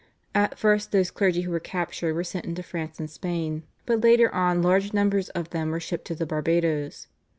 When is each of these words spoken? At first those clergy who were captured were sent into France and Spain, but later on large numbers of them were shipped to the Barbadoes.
At 0.33 0.57
first 0.57 0.91
those 0.91 1.11
clergy 1.11 1.41
who 1.41 1.51
were 1.51 1.59
captured 1.59 2.15
were 2.15 2.23
sent 2.23 2.45
into 2.45 2.63
France 2.63 2.97
and 2.99 3.07
Spain, 3.07 3.61
but 3.85 4.01
later 4.01 4.33
on 4.33 4.63
large 4.63 4.93
numbers 4.93 5.29
of 5.37 5.51
them 5.51 5.69
were 5.69 5.79
shipped 5.79 6.05
to 6.05 6.15
the 6.15 6.25
Barbadoes. 6.25 7.05